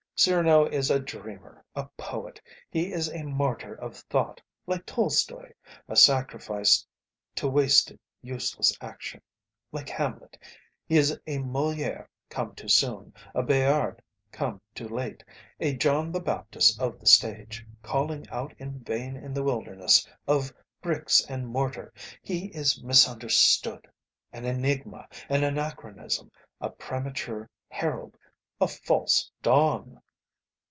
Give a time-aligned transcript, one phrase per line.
[0.23, 5.55] Cyrano is a dreamer, a poet; he is a martyr of thought like Tolstoi,
[5.89, 6.85] a sacrifice
[7.33, 9.23] to wasted, useless action,
[9.71, 10.37] like Hamlet;
[10.85, 13.99] he is a Moliere come too soon, a Bayard
[14.31, 15.23] come too late,
[15.59, 20.53] a John the Baptist of the stage, calling out in vain in the wilderness of
[20.83, 21.91] bricks and mortar;
[22.21, 23.87] he is misunderstood;
[24.31, 26.29] an enigma, an anachronism,
[26.59, 28.15] a premature herald,
[28.59, 29.99] a false dawn."